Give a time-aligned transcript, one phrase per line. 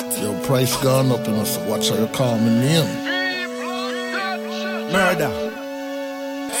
[0.00, 2.88] Your price gone up, you know, so watch how you call me name.
[4.92, 5.30] Murder.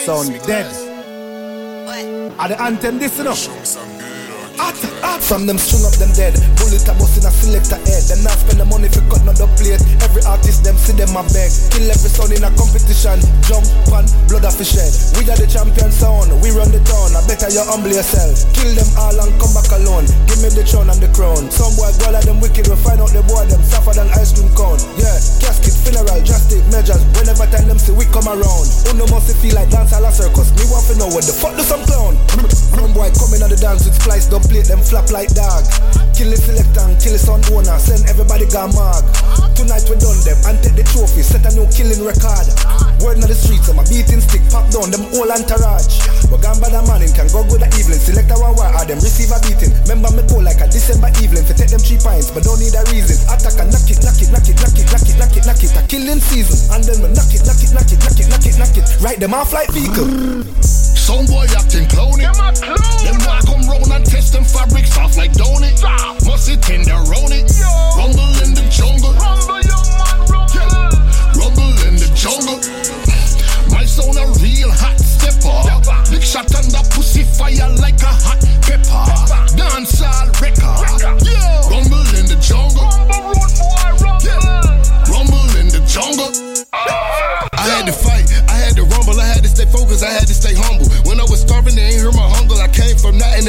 [0.04, 0.68] Sound dead.
[2.38, 3.34] Are the anthem this, you know?
[4.60, 5.22] Hot, hot.
[5.24, 6.36] From them string up them dead.
[6.60, 8.04] Bullet a bust in a selector head.
[8.12, 9.80] Then I spend the money for cut not the plate.
[10.04, 11.48] Every artist them see them a beg.
[11.72, 13.16] Kill every son in a competition.
[13.48, 14.92] Jump on blood off the shed.
[15.16, 16.28] We are the champion sound.
[16.44, 17.16] We run the town.
[17.16, 18.36] I better you humble yourself.
[18.52, 20.04] Kill them all and come back alone.
[20.70, 21.50] Throne and the crown.
[21.50, 22.70] Some boy go like them wicked.
[22.70, 24.78] We find out the boy them suffer than ice cream cone.
[24.94, 27.02] Yeah, casket, funeral, drastic measures.
[27.18, 28.70] Whenever time them see we come around.
[28.86, 30.54] Uno must feel like dance a circus.
[30.54, 32.14] Me want to know what the fuck do some clown.
[32.70, 35.66] Some boy coming on the dance with splice up plate, them flap like dog.
[36.14, 39.02] Kill the selector and kill the son owner, send everybody got mag.
[39.58, 42.46] Tonight we done them and take the trophy, set a new killing record.
[43.02, 45.98] Word on the streets, I'm a beating stick, pop down them whole entourage.
[46.30, 47.98] We gone by the morning, can go good the evening.
[47.98, 49.02] Select one war, them
[52.30, 53.18] take them three pints, but don't need a reason.
[53.26, 55.62] Attack and knock it, knock it, knock it, knock it, knock it, knock it, knock
[55.62, 56.58] it, a killing season.
[56.74, 58.86] And then we knock it, knock it, knock it, knock it, knock it, knock it.
[59.02, 60.08] Right them off like vehicle.
[60.62, 62.22] Some boy acting clowny.
[62.22, 62.78] Them walk come
[63.26, 63.49] round and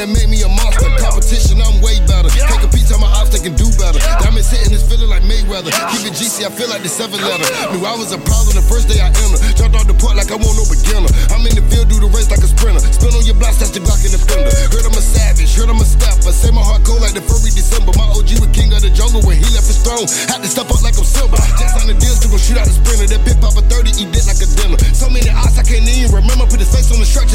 [0.02, 0.90] that made me a monster.
[0.98, 2.26] Competition, I'm way better.
[2.26, 4.02] Take a piece of my ops, they can do better.
[4.18, 5.70] Diamonds hitting this feeling like Mayweather.
[5.94, 7.46] Keep it GC, I feel like the seven letter.
[7.70, 9.38] Knew I was a problem the first day I entered.
[9.54, 11.06] Jumped off the port like I want no beginner.
[11.30, 12.82] I'm in the field, do the race like a sprinter.
[12.82, 14.50] Spin on your blocks, that's the Glock in the fender.
[14.74, 16.34] Heard I'm a savage, heard I'm a stepper.
[16.34, 17.94] Say my heart cold like the furry December.
[17.94, 20.10] My OG was king of the jungle when he left his throne.
[20.26, 21.38] Had to step up like I'm silver.
[21.62, 23.06] Just on the deal, still gon' shoot out the sprinter.
[23.06, 24.78] That big pop a 30, eat it like a dinner.
[24.90, 26.50] So many odds I can't even remember.
[26.50, 27.30] Put his face on the shirt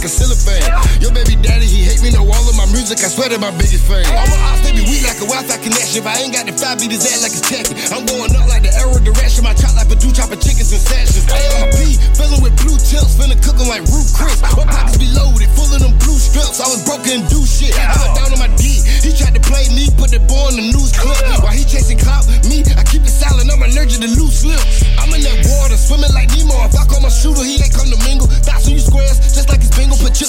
[0.00, 0.64] like a cellophane.
[1.04, 3.04] Your baby daddy, he hate me, know all of my music.
[3.04, 4.00] I swear that my biggest fan.
[4.16, 6.00] All my odds, they be weak like a Wi-Fi connection.
[6.00, 7.76] If I ain't got the five, beat his ass like it's checking.
[7.92, 9.44] I'm going up like the arrow direction.
[9.44, 11.28] My chop like a two chopping chickens and sessions.
[11.28, 11.76] ARP,
[12.16, 14.40] filling with blue tips, finna cook 'em like Ruth Chris.
[14.56, 16.64] My pockets be loaded, full of them blue strips.
[16.64, 17.76] I was broken do shit.
[17.76, 18.80] I went down on my D.
[19.04, 21.20] He tried to play me, put the boy on the news clip.
[21.44, 23.52] While he chasing clout, me, I keep it silent.
[23.52, 24.80] I'm allergic to loose lips.
[24.96, 26.56] I'm in that water, swimming like Nemo.
[26.64, 27.89] If I call my shooter, he ain't come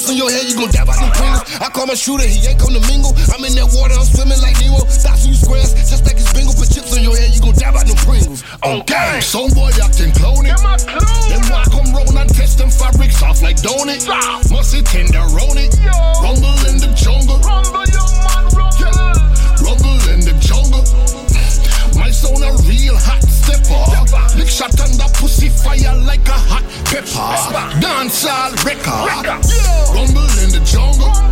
[0.01, 0.09] it's bingo.
[0.09, 1.62] Put chips on your head, you gon' dab out them Pringles.
[1.62, 3.13] I call my shooter, he ain't come to mingle.
[3.34, 4.81] I'm in that water, I'm swimming like Nemo.
[4.81, 6.53] On you squares, just like it's bingo.
[6.53, 8.44] Put chips on your head, you gon' dab out them Pringles.
[8.63, 10.50] Okay, some boy acting clowny.
[11.29, 13.90] Them walk come round and test them fabrics off like don't.
[14.50, 15.57] Must it tender round.
[16.22, 16.91] Rumble in the
[24.61, 27.79] shot and the pussy fire like a hot pepper.
[27.81, 29.27] Dancehall record.
[29.95, 31.31] Rumble in the jungle.